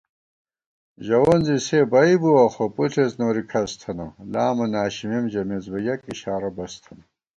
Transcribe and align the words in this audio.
ژَوون 1.05 1.39
زی 1.47 1.57
سےبئ 1.67 2.13
بُوَہ 2.21 2.45
خو 2.53 2.65
پݪېس 2.75 3.11
نوری 3.19 3.43
کھس 3.51 3.71
تھنہ 3.79 4.07
* 4.19 4.31
لامہ 4.33 4.65
ناشِمېم 4.73 5.25
ژَمېس 5.31 5.65
بہ 5.71 5.79
یَک 5.87 6.01
اِشارہ 6.13 6.49
بس 6.55 6.73
تھنہ 6.83 7.03